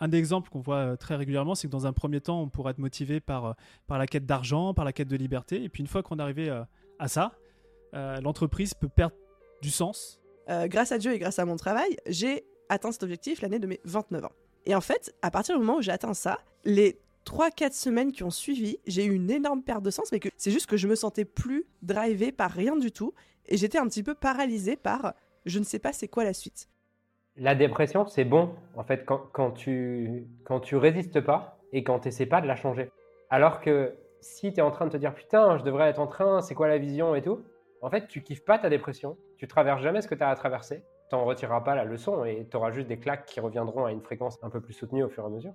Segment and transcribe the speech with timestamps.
[0.00, 2.72] Un des exemples qu'on voit très régulièrement, c'est que dans un premier temps, on pourrait
[2.72, 3.56] être motivé par,
[3.86, 5.62] par la quête d'argent, par la quête de liberté.
[5.62, 6.50] Et puis une fois qu'on est arrivé
[6.98, 7.32] à ça,
[7.92, 9.14] l'entreprise peut perdre
[9.62, 10.20] du sens.
[10.66, 13.80] grâce à Dieu et grâce à mon travail, j'ai atteint cet objectif l'année de mes
[13.84, 14.32] 29 ans.
[14.66, 18.22] Et en fait, à partir du moment où j'ai atteint ça, les 3-4 semaines qui
[18.22, 20.86] ont suivi, j'ai eu une énorme perte de sens, mais que c'est juste que je
[20.86, 23.14] me sentais plus drivé par rien du tout.
[23.46, 25.14] Et j'étais un petit peu paralysée par
[25.46, 26.68] je ne sais pas c'est quoi la suite.
[27.40, 32.08] La dépression, c'est bon, en fait, quand, tu, quand tu résistes pas et quand tu
[32.08, 32.90] n'essaies pas de la changer.
[33.30, 36.08] Alors que si tu es en train de te dire putain, je devrais être en
[36.08, 37.40] train, c'est quoi la vision et tout,
[37.80, 40.34] en fait, tu kiffes pas ta dépression, tu traverses jamais ce que tu as à
[40.34, 43.84] traverser, tu n'en retireras pas la leçon et tu auras juste des claques qui reviendront
[43.84, 45.54] à une fréquence un peu plus soutenue au fur et à mesure.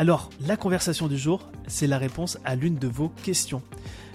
[0.00, 3.60] Alors, la conversation du jour, c'est la réponse à l'une de vos questions.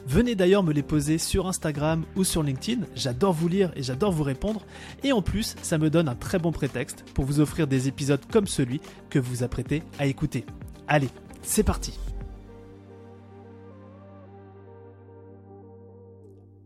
[0.08, 4.12] Venez d'ailleurs me les poser sur Instagram ou sur LinkedIn, j'adore vous lire et j'adore
[4.12, 4.66] vous répondre,
[5.04, 8.26] et en plus ça me donne un très bon prétexte pour vous offrir des épisodes
[8.32, 10.44] comme celui que vous apprêtez à écouter.
[10.88, 11.10] Allez,
[11.44, 12.00] c'est parti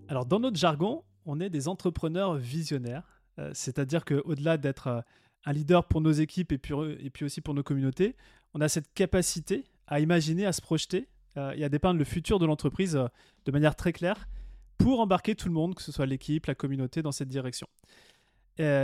[0.08, 5.02] Alors dans notre jargon, on est des entrepreneurs visionnaires, euh, c'est-à-dire qu'au-delà d'être euh,
[5.46, 8.16] un leader pour nos équipes et puis aussi pour nos communautés,
[8.54, 12.40] on a cette capacité à imaginer, à se projeter euh, et à dépeindre le futur
[12.40, 13.08] de l'entreprise euh,
[13.46, 14.28] de manière très claire
[14.78, 17.68] pour embarquer tout le monde, que ce soit l'équipe, la communauté, dans cette direction.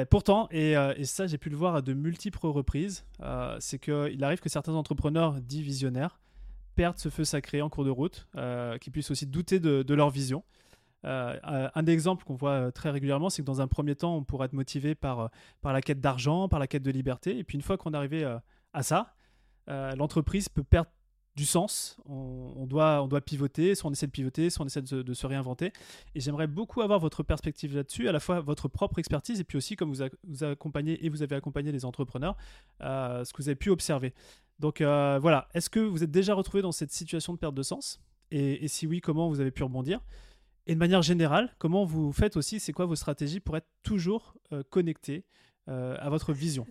[0.09, 3.05] pourtant, et, euh, ça j'ai pu le voir à de multiples reprises,
[3.59, 6.19] c'est qu'il arrive que certains entrepreneurs dits visionnaires
[6.75, 8.27] perdent ce feu sacré en cours de route,
[8.81, 10.43] qu'ils puissent aussi douter de, leur vision.
[11.03, 14.47] un des exemples qu'on voit très régulièrement, c'est que dans un premier temps, on pourrait
[14.47, 15.29] être motivé par,
[15.61, 17.97] par la quête d'argent, par la quête de liberté, et puis une fois qu'on est
[17.97, 18.25] arrivé
[18.73, 19.14] à ça,
[19.69, 20.89] euh, l'entreprise peut perdre
[21.35, 21.97] du sens.
[22.05, 25.27] On, doit, on doit pivoter, soit on essaie de pivoter, soit on essaie de, se
[25.27, 25.73] réinventer.
[26.15, 29.57] Et j'aimerais beaucoup avoir votre perspective là-dessus, à la fois votre propre expertise et puis
[29.57, 32.37] aussi comme vous, vous accompagnez et vous avez accompagné les entrepreneurs,
[32.81, 34.13] euh, ce que vous avez pu observer.
[34.59, 37.63] Donc euh, voilà, est-ce que vous êtes déjà retrouvé dans cette situation de perte de
[37.63, 37.99] sens?
[38.31, 40.01] Et, si oui, comment vous avez pu rebondir?
[40.67, 44.35] Et de manière générale, comment vous faites aussi, c'est quoi vos stratégies pour être toujours
[44.71, 45.25] connecté
[45.67, 46.65] à votre vision?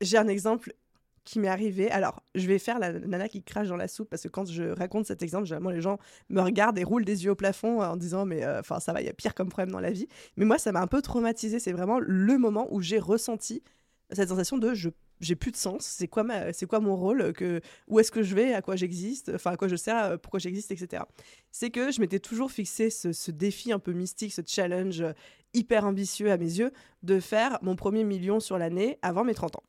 [0.00, 0.74] J'ai un exemple
[1.24, 1.90] qui m'est arrivé.
[1.90, 4.64] Alors, je vais faire la nana qui crache dans la soupe parce que quand je
[4.64, 5.98] raconte cet exemple, généralement les gens
[6.28, 9.00] me regardent et roulent des yeux au plafond en disant mais euh, enfin ça va,
[9.00, 10.06] il y a pire comme problème dans la vie.
[10.36, 11.58] Mais moi, ça m'a un peu traumatisé.
[11.58, 13.62] C'est vraiment le moment où j'ai ressenti
[14.10, 14.90] cette sensation de je
[15.20, 15.84] j'ai plus de sens.
[15.84, 19.32] C'est quoi c'est quoi mon rôle que où est-ce que je vais, à quoi j'existe,
[19.34, 21.04] enfin à quoi je sers, euh, pourquoi j'existe, etc.
[21.50, 25.12] C'est que je m'étais toujours fixé ce, ce, défi un peu mystique, ce challenge euh,
[25.54, 29.56] hyper ambitieux à mes yeux de faire mon premier million sur l'année avant mes 30
[29.56, 29.62] ans.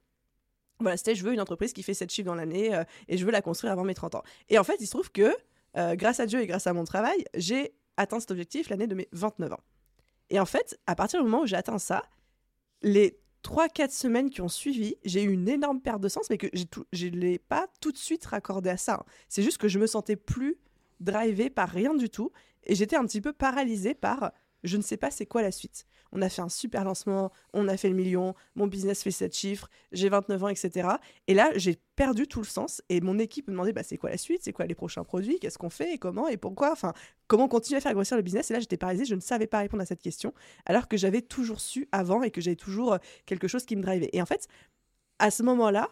[0.80, 3.26] Voilà, c'était je veux une entreprise qui fait 7 chiffres dans l'année euh, et je
[3.26, 4.24] veux la construire avant mes 30 ans.
[4.50, 5.36] Et en fait, il se trouve que,
[5.78, 8.96] euh, grâce à Dieu et grâce à mon travail, j'ai atteint cet objectif l'année de
[8.96, 9.62] mes 29 ans.
[10.30, 12.04] Et en fait, à partir du moment où j'ai atteint ça,
[12.82, 16.48] les 3-4 semaines qui ont suivi, j'ai eu une énorme perte de sens, mais que
[16.92, 18.96] je ne l'ai pas tout de suite raccordé à ça.
[18.96, 19.06] Hein.
[19.30, 20.58] C'est juste que je me sentais plus
[21.00, 22.32] drivée par rien du tout
[22.64, 24.32] et j'étais un petit peu paralysée par
[24.66, 25.86] je ne sais pas c'est quoi la suite.
[26.12, 29.36] On a fait un super lancement, on a fait le million, mon business fait 7
[29.36, 30.90] chiffres, j'ai 29 ans, etc.
[31.28, 34.10] Et là, j'ai perdu tout le sens et mon équipe me demandait bah, c'est quoi
[34.10, 35.94] la suite, c'est quoi les prochains produits, qu'est-ce qu'on fait?
[35.94, 36.28] Et comment?
[36.28, 36.94] Et pourquoi, enfin,
[37.28, 38.50] comment continuer à faire grossir le business?
[38.52, 40.34] Et là, j'étais paralysée, je ne savais pas répondre à cette question,
[40.66, 43.82] alors que j'avais toujours su avant et que j'avais toujours euh, quelque chose qui me
[43.82, 44.10] drivait.
[44.14, 44.48] Et en fait,
[45.20, 45.90] à ce moment-là,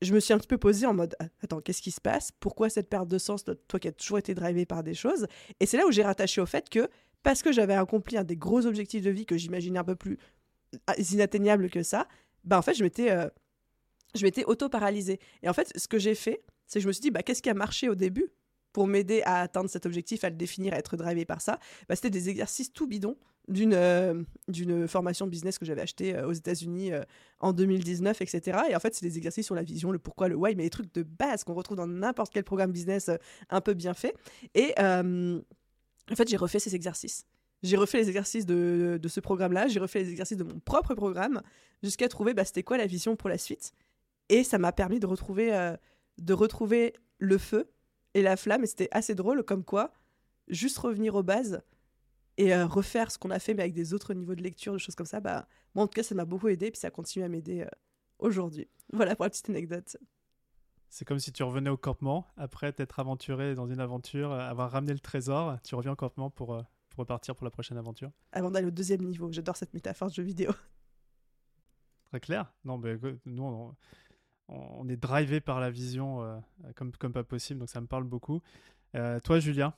[0.00, 2.30] je me suis un petit peu posée en mode attends, qu'est-ce qui se passe?
[2.38, 5.26] Pourquoi cette perte de sens, toi qui as toujours été drivé par des choses?
[5.60, 6.88] Et c'est là où j'ai rattaché au fait que
[7.22, 10.18] parce que j'avais accompli un des gros objectifs de vie que j'imaginais un peu plus
[10.86, 12.08] ah, inatteignables que ça,
[12.44, 13.28] bah en fait, je m'étais euh,
[14.22, 15.18] m'étais auto-paralysée.
[15.42, 17.42] Et en fait, ce que j'ai fait, c'est que je me suis dit, bah, qu'est-ce
[17.42, 18.30] qui a marché au début
[18.72, 21.58] pour m'aider à atteindre cet objectif, à le définir, à être drivé par ça?
[21.88, 23.16] Bah, C'était des exercices tout bidons
[23.48, 26.92] d'une euh, d'une formation business que j'avais achetée euh, aux États-Unis
[27.40, 28.58] en 2019, etc.
[28.70, 30.70] Et en fait, c'est des exercices sur la vision, le pourquoi, le why, mais des
[30.70, 33.10] trucs de base qu'on retrouve dans n'importe quel programme business
[33.48, 34.14] un peu bien fait.
[34.54, 34.74] Et
[36.10, 37.26] en fait, j'ai refait ces exercices.
[37.62, 41.42] J'ai refait les exercices de, ce programme-là, j'ai refait les exercices de mon propre programme,
[41.82, 43.72] jusqu'à trouver bah, c'était quoi la vision pour la suite.
[44.28, 45.76] Et ça m'a permis de retrouver, euh,
[46.18, 47.70] de retrouver le feu
[48.14, 48.62] et la flamme.
[48.62, 49.92] Et c'était assez drôle, comme quoi,
[50.48, 51.62] juste revenir aux bases
[52.36, 54.78] et euh, refaire ce qu'on a fait, mais avec des autres niveaux de lecture, des
[54.78, 56.90] choses comme ça, bah, moi en tout cas, ça m'a beaucoup aidé, et puis ça
[56.90, 57.68] continue à m'aider euh,
[58.20, 58.68] aujourd'hui.
[58.92, 59.96] Voilà pour la petite anecdote.
[60.90, 64.92] C'est comme si tu revenais au campement, après t'être aventuré dans une aventure, avoir ramené
[64.92, 66.48] le trésor, tu reviens au campement pour,
[66.88, 68.10] pour repartir pour la prochaine aventure.
[68.32, 70.50] Avant d'aller au deuxième niveau, j'adore cette métaphore de jeu vidéo.
[72.10, 72.52] Très clair.
[72.64, 72.96] Non, mais
[73.26, 73.74] nous, on,
[74.48, 76.38] on est drivé par la vision euh,
[76.74, 78.40] comme, comme pas possible, donc ça me parle beaucoup.
[78.94, 79.74] Euh, toi, Julien,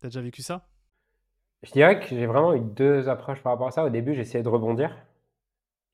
[0.00, 0.68] tu as déjà vécu ça?
[1.62, 3.84] Je dirais que j'ai vraiment eu deux approches par rapport à ça.
[3.84, 4.94] Au début, j'essayais de rebondir.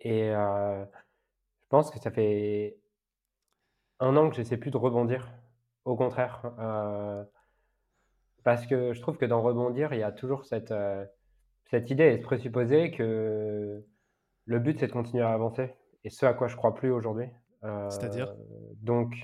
[0.00, 2.76] Et euh, je pense que ça fait
[4.00, 5.30] un an que j'essaie plus de rebondir.
[5.84, 6.42] Au contraire.
[8.44, 10.74] parce que je trouve que dans rebondir, il y a toujours cette,
[11.70, 13.84] cette idée et ce présupposé que
[14.46, 15.72] le but, c'est de continuer à avancer.
[16.04, 17.26] Et ce à quoi je crois plus aujourd'hui.
[17.62, 18.28] C'est-à-dire?
[18.28, 19.14] euh, Donc,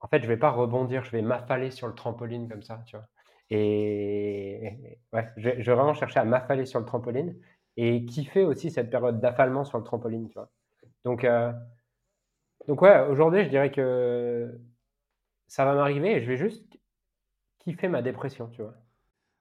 [0.00, 2.96] en fait, je vais pas rebondir, je vais m'affaler sur le trampoline comme ça, tu
[2.96, 3.06] vois.
[3.50, 7.36] Et ouais, je, vais vraiment chercher à m'affaler sur le trampoline
[7.76, 10.50] et kiffer aussi cette période d'affalement sur le trampoline, tu vois.
[11.04, 11.52] Donc, euh,
[12.68, 14.58] donc ouais, aujourd'hui, je dirais que
[15.46, 16.78] ça va m'arriver et je vais juste
[17.58, 18.74] kiffer ma dépression, tu vois.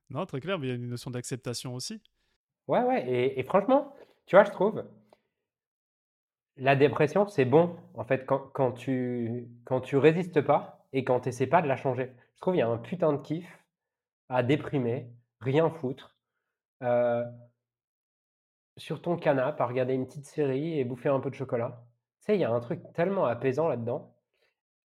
[0.09, 2.01] Non, très clair, mais il y a une notion d'acceptation aussi.
[2.67, 3.93] Ouais, ouais, et, et, franchement,
[4.25, 4.83] tu vois, je trouve,
[6.57, 11.21] la dépression, c'est bon, en fait, quand, quand tu quand tu résistes pas et quand
[11.21, 12.11] tu essaies pas de la changer.
[12.35, 13.47] Je trouve il y a un putain de kiff
[14.29, 15.07] à déprimer,
[15.39, 16.15] rien foutre,
[16.83, 17.23] euh,
[18.77, 21.83] sur ton canapé, à regarder une petite série et bouffer un peu de chocolat.
[22.21, 24.13] Tu sais, il y a un truc tellement apaisant là-dedans.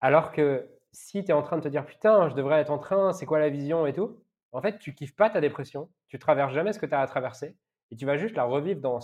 [0.02, 2.80] Alors que si tu es en train de te dire putain, je devrais être en
[2.80, 4.22] train, c'est quoi la vision et tout,
[4.52, 7.08] en fait, tu kiffes pas ta dépression, tu traverses jamais ce que tu as à
[7.08, 7.58] traverser
[7.92, 9.00] et tu vas juste la revivre dans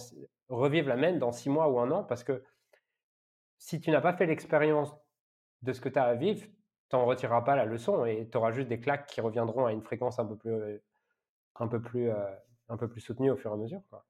[0.49, 2.43] revivre la même dans six mois ou un an parce que
[3.57, 4.95] si tu n'as pas fait l'expérience
[5.61, 6.45] de ce que tu as à vivre,
[6.89, 9.71] tu n'en retireras pas la leçon et tu auras juste des claques qui reviendront à
[9.71, 10.81] une fréquence un peu plus,
[11.55, 12.35] un peu plus, euh,
[12.69, 13.81] un peu plus soutenue au fur et à mesure.
[13.89, 14.05] Quoi.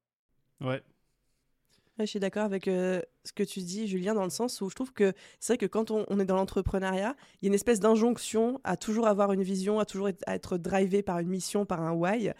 [1.99, 4.75] Je suis d'accord avec euh, ce que tu dis, Julien, dans le sens où je
[4.75, 7.79] trouve que c'est vrai que quand on, est dans l'entrepreneuriat, il y a une espèce
[7.79, 11.91] d'injonction à toujours avoir une vision, à toujours être drivé par une mission, par un
[11.91, 12.31] why.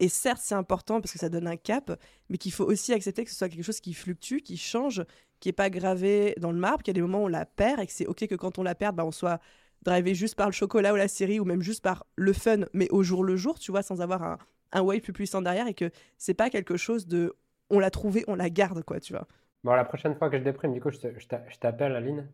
[0.00, 1.96] Et certes, c'est important parce que ça donne un cap,
[2.28, 5.04] mais qu'il faut aussi accepter que ce soit quelque chose qui fluctue, qui change,
[5.38, 7.46] qui n'est pas gravé dans le marbre, qu'il y a des moments où on la
[7.46, 9.40] perd et que c'est OK que quand on la perd, bah, on soit
[9.82, 12.88] drivé juste par le chocolat ou la série ou même juste par le fun, mais
[12.90, 14.38] au jour le jour, tu vois, sans avoir un,
[14.72, 17.36] un wave plus puissant derrière et que c'est pas quelque chose de
[17.70, 19.26] on l'a trouvé, on la garde, quoi, tu vois.
[19.62, 22.28] Bon, la prochaine fois que je déprime, du coup, je t'appelle, Aline.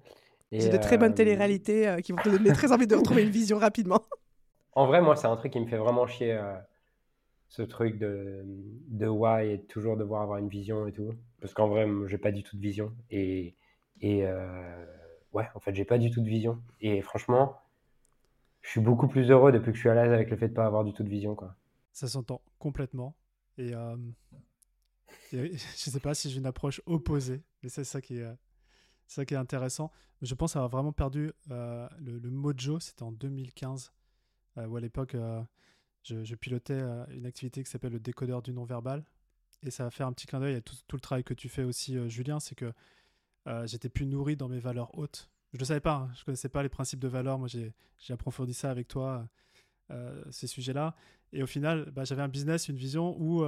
[0.52, 3.22] C'est de très bonnes euh, télé-réalités euh, qui vont te donner très envie de retrouver
[3.22, 4.00] une vision rapidement.
[4.72, 6.32] En vrai, moi, c'est un truc qui me fait vraiment chier.
[6.32, 6.54] Euh,
[7.50, 8.44] ce truc de,
[8.88, 11.12] de why et toujours devoir avoir une vision et tout.
[11.40, 12.92] Parce qu'en vrai, j'ai pas du tout de vision.
[13.10, 13.56] Et,
[14.00, 14.86] et euh,
[15.32, 16.62] ouais, en fait, j'ai pas du tout de vision.
[16.80, 17.60] Et franchement,
[18.62, 20.54] je suis beaucoup plus heureux depuis que je suis à l'aise avec le fait de
[20.54, 21.34] pas avoir du tout de vision.
[21.34, 21.56] Quoi.
[21.92, 23.16] Ça s'entend complètement.
[23.58, 23.96] Et, euh,
[25.32, 28.36] je sais pas si j'ai une approche opposée, mais c'est ça qui est.
[29.06, 29.90] ça qui est intéressant.
[30.22, 33.92] Je pense avoir vraiment perdu euh, le, mojo, c'était en 2015,
[34.56, 35.16] où à l'époque,
[36.02, 39.04] je, pilotais euh, une activité qui s'appelle le décodeur du non-verbal.
[39.62, 41.64] Et ça va faire un petit clin d'œil à tout, le travail que tu fais
[41.64, 42.40] aussi, euh, Julien.
[42.40, 42.72] C'est que
[43.46, 45.30] euh, j'étais plus nourri dans mes valeurs hautes.
[45.52, 46.10] Je ne le savais pas, hein.
[46.14, 47.38] je ne connaissais pas les principes de valeurs.
[47.38, 47.72] Moi, j'ai
[48.12, 49.28] approfondi ça avec toi,
[50.30, 50.94] ces sujets-là.
[51.32, 53.44] Et au final, bah, j'avais un business, une vision où,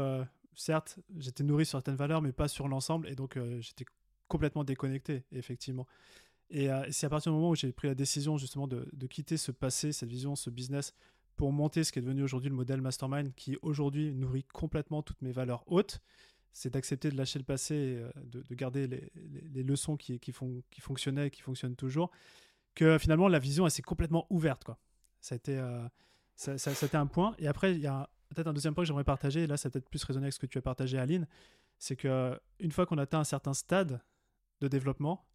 [0.55, 3.09] certes, j'étais nourri sur certaines valeurs, mais pas sur l'ensemble.
[3.09, 3.85] Et donc, j'étais
[4.29, 5.87] complètement déconnecté, effectivement.
[6.51, 9.37] Et c'est à partir du moment où j'ai pris la décision justement de, de, quitter
[9.37, 10.95] ce passé, cette vision, ce business
[11.37, 15.21] pour monter ce qui est devenu aujourd'hui le modèle mastermind qui aujourd'hui nourrit complètement toutes
[15.23, 16.01] mes valeurs hautes,
[16.53, 20.21] c'est d'accepter de lâcher le passé, euh, de, garder les, leçons qui,
[20.81, 22.11] fonctionnaient et qui fonctionnent toujours,
[22.75, 24.71] que finalement la vision elle s'est complètement ouverte.
[25.21, 25.89] Ça, a été, euh,
[26.93, 27.35] un point.
[27.39, 29.71] Et après, il y a peut-être un deuxième point que j'aimerais partager, et là ça
[29.71, 31.27] peut-être plus résonner avec ce que tu as partagé Aline,
[31.79, 34.01] c'est que une fois qu'on atteint un certain stade
[34.61, 35.27] de développement,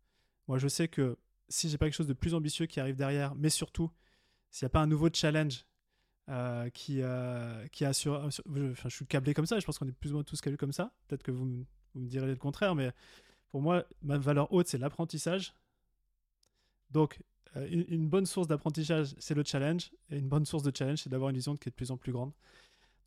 [0.48, 1.18] moi je sais que
[1.50, 3.92] si j'ai pas quelque chose de plus ambitieux qui arrive derrière, mais surtout
[4.50, 5.66] s'il n'y a pas un nouveau challenge
[6.30, 8.22] euh, qui, euh, qui assure.
[8.26, 10.58] Enfin, je suis câblé comme ça, je pense qu'on est plus ou moins tous câblés
[10.58, 10.92] comme ça.
[11.08, 12.92] Peut-être que vous, vous, me direz le contraire, mais
[13.50, 15.54] pour moi, ma valeur haute, c'est l'apprentissage.
[16.92, 17.20] Donc,
[17.56, 19.92] euh, une, bonne source d'apprentissage, c'est le challenge.
[20.10, 21.98] Et une bonne source de challenge, c'est d'avoir une vision qui est de plus en
[21.98, 22.34] plus grande.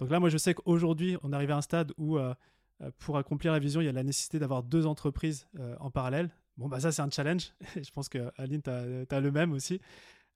[0.00, 2.19] Donc là, moi, je sais qu'aujourd'hui, on arrive à un stade où,
[2.99, 5.47] pour accomplir la vision, il y a la nécessité d'avoir deux entreprises
[5.78, 6.30] en parallèle.
[6.61, 7.54] Bon, bah ça, c'est un challenge.
[7.75, 9.80] je pense que Aline, tu as, le même aussi.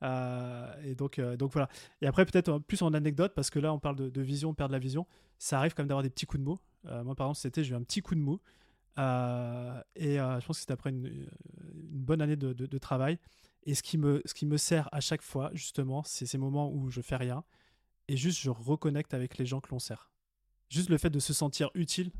[0.02, 1.68] Euh, et donc, euh, donc voilà.
[2.00, 4.78] Et après, peut-être plus en anecdote, parce que là, on parle de, vision, perdre la
[4.78, 5.06] vision.
[5.38, 6.60] Ça arrive quand même d'avoir des petits coups de mots.
[6.86, 8.40] Euh, moi, par exemple, c'était, j'ai eu un petit coup de mou.
[8.96, 11.28] et je pense que c'était après une,
[11.90, 13.18] bonne année de, travail.
[13.64, 16.72] Et ce qui, me, ce qui me sert à chaque fois, justement, c'est ces moments
[16.72, 17.44] où je fais rien
[18.08, 20.10] et juste je reconnecte avec les gens que l'on sert.
[20.68, 22.10] Juste le fait de se sentir utile,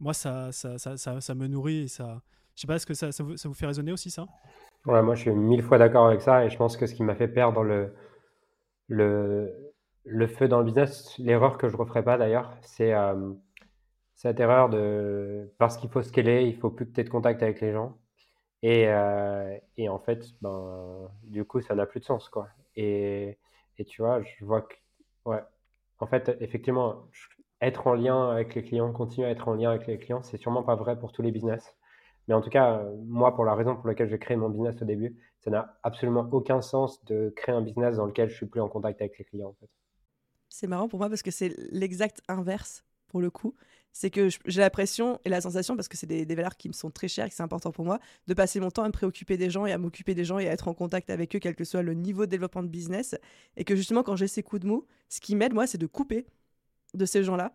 [0.00, 2.22] moi, ça, ça, ça, ça, me nourrit et ça.
[2.56, 4.26] Je sais pas, est-ce que ça, vous, ça vous fait résonner aussi, ça?
[4.86, 7.02] Ouais, moi je suis mille fois d'accord avec ça et je pense que ce qui
[7.02, 7.92] m'a fait perdre le,
[8.88, 9.72] le,
[10.04, 13.32] le feu dans le business, l'erreur que je ne referai pas d'ailleurs, c'est euh,
[14.14, 17.42] cette erreur de parce qu'il faut scaler, il faut plus que tu aies de contact
[17.42, 17.98] avec les gens.
[18.62, 22.28] Et, euh, et en fait, ben, du coup, ça n'a plus de sens.
[22.28, 22.48] Quoi.
[22.76, 23.38] Et,
[23.78, 24.74] et tu vois, je vois que,
[25.30, 25.42] ouais,
[25.98, 27.08] en fait, effectivement,
[27.60, 30.38] être en lien avec les clients, continuer à être en lien avec les clients, c'est
[30.38, 31.76] sûrement pas vrai pour tous les business.
[32.28, 34.84] Mais en tout cas, moi, pour la raison pour laquelle j'ai créé mon business au
[34.84, 38.60] début, ça n'a absolument aucun sens de créer un business dans lequel je suis plus
[38.60, 39.54] en contact avec les clients.
[40.48, 43.54] C'est marrant pour moi parce que c'est l'exact inverse pour le coup.
[43.92, 46.90] C'est que j'ai l'impression et la sensation, parce que c'est des, valeurs qui me sont
[46.90, 47.98] très chères et que c'est important pour moi,
[48.28, 50.48] de passer mon temps à me préoccuper des gens et à m'occuper des gens et
[50.48, 53.16] à être en contact avec eux, quel que soit le niveau de développement de business.
[53.56, 55.86] Et que justement, quand j'ai ces coups de mou, ce qui m'aide, moi, c'est de
[55.86, 56.26] couper
[56.94, 57.52] de ces gens-là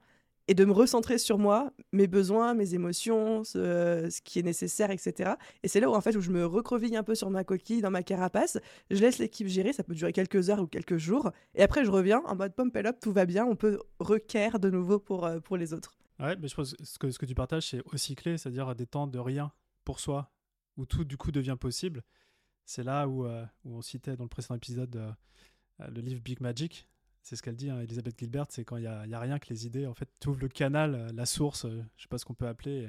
[0.47, 5.33] et de me recentrer sur moi, mes besoins, mes émotions, ce, qui est nécessaire, etc.
[5.63, 7.81] Et c'est là où en fait où je me recreville un peu sur ma coquille,
[7.81, 8.59] dans ma carapace,
[8.91, 11.91] je laisse l'équipe gérer, ça peut durer quelques heures ou quelques jours, et après je
[11.91, 15.39] reviens en mode pump up, tout va bien, on peut requérir de nouveau pour, euh,
[15.39, 15.95] pour les autres.
[16.19, 18.73] Ouais, mais je pense que ce que, ce que tu partages, c'est aussi clé, c'est-à-dire
[18.75, 19.51] des temps de rien
[19.83, 20.31] pour soi,
[20.77, 22.03] où tout du coup devient possible.
[22.65, 25.11] C'est là où, euh, où, on citait dans le précédent épisode euh,
[25.89, 26.87] le livre Big Magic,
[27.25, 29.65] c'est ce qu'elle dit, hein, Elisabeth Gilbert, c'est quand il n'y a, rien que les
[29.65, 32.25] idées, en fait, tu ouvres le canal, euh, la source, euh, je sais pas ce
[32.25, 32.87] qu'on peut appeler,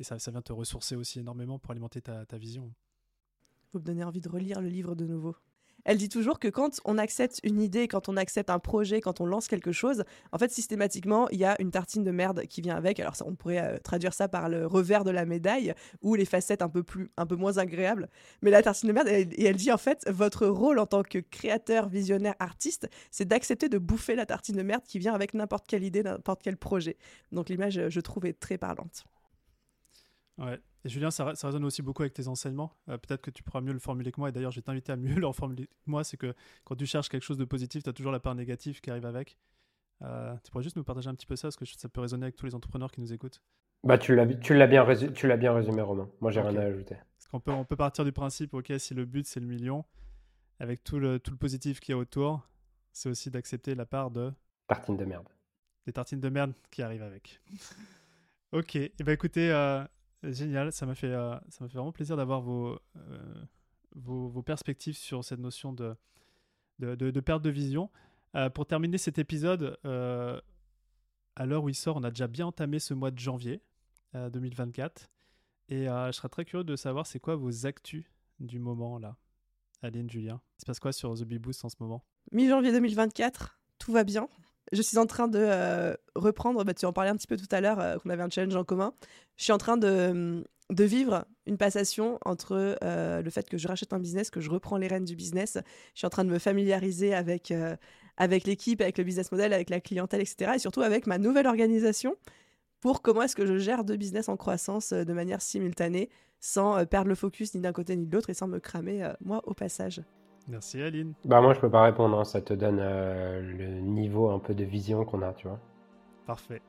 [0.00, 2.74] et, ça, ça, vient te ressourcer aussi énormément pour alimenter ta, ta vision.
[3.70, 5.36] Faut me donner envie de relire le livre de nouveau.
[5.88, 9.22] Elle dit toujours que quand on accepte une idée, quand on accepte un projet, quand
[9.22, 12.60] on lance quelque chose, en fait, systématiquement, il y a une tartine de merde qui
[12.60, 13.00] vient avec.
[13.00, 16.60] Alors, on pourrait euh, traduire ça par le revers de la médaille ou les facettes
[16.60, 18.10] un peu, plus, un peu moins agréables.
[18.42, 21.20] Mais la tartine de merde, et elle dit en fait, votre rôle en tant que
[21.20, 25.66] créateur, visionnaire, artiste, c'est d'accepter de bouffer la tartine de merde qui vient avec n'importe
[25.66, 26.98] quelle idée, n'importe quel projet.
[27.32, 29.06] Donc, l'image, je trouve, est très parlante.
[30.38, 32.72] Ouais, et Julien, ça, résonne aussi beaucoup avec tes enseignements.
[32.88, 34.28] Euh, peut-être que tu pourras mieux le formuler que moi.
[34.28, 36.04] Et d'ailleurs, je vais t'inviter à mieux le formuler que moi.
[36.04, 38.80] C'est que quand tu cherches quelque chose de positif, tu as toujours la part négative
[38.80, 39.36] qui arrive avec.
[40.02, 42.24] Euh, tu pourrais juste nous partager un petit peu ça, parce que ça peut résonner
[42.24, 43.42] avec tous les entrepreneurs qui nous écoutent.
[43.82, 46.08] Bah, tu l'as bien, résumé, bien résumé, Romain.
[46.20, 46.96] Moi, j'ai rien à ajouter.
[47.16, 49.84] Parce qu'on peut, on peut partir du principe, ok, si le but c'est le million,
[50.60, 52.48] avec tout le, tout le positif qu'il y a autour,
[52.92, 54.32] c'est aussi d'accepter la part de.
[54.68, 55.28] Tartines de merde.
[55.86, 57.40] Des tartines de merde qui arrivent avec.
[58.52, 59.84] ok, et eh ben écoutez, euh,
[60.22, 63.44] Génial, ça m'a fait, euh, fait vraiment plaisir d'avoir vos, euh,
[63.94, 65.94] vos, vos, perspectives sur cette notion de,
[66.80, 67.90] de, perte de vision.
[68.34, 72.80] Euh, pour terminer cet épisode, à l'heure où il sort, on a déjà bien entamé
[72.80, 73.62] ce mois de janvier
[74.14, 75.08] 2024.
[75.68, 78.04] Et je serais très curieux de savoir c'est quoi vos actus
[78.40, 79.16] du moment là.
[79.82, 82.04] Aline, Julien, il se passe quoi sur The Bee Boost en ce moment?
[82.32, 84.28] Mi-janvier 2024, tout va bien
[84.72, 87.48] je suis en train de euh, reprendre, bah, tu en parlais un petit peu tout
[87.50, 88.92] à l'heure, euh, qu'on avait un challenge en commun.
[89.36, 93.68] Je suis en train de, de vivre une passation entre euh, le fait que je
[93.68, 95.58] rachète un business, que je reprends les rênes du business.
[95.94, 97.52] Je suis en train de me familiariser avec,
[98.16, 100.52] avec l'équipe, avec le business model, avec la clientèle, etc.
[100.56, 102.16] Et surtout avec ma nouvelle organisation
[102.80, 106.10] pour comment est-ce que je gère deux business en croissance de manière simultanée
[106.40, 109.42] sans perdre le focus ni d'un côté ni de l'autre et sans me cramer, moi,
[109.46, 110.02] au passage.
[110.48, 111.12] Merci Aline.
[111.24, 112.24] Bah moi je peux pas répondre, hein.
[112.24, 115.60] ça te donne euh, le niveau un peu de vision qu'on a, tu vois.
[116.26, 116.62] Parfait.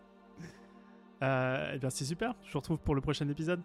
[1.22, 3.62] Euh, eh bien c'est super, je vous retrouve pour le prochain épisode.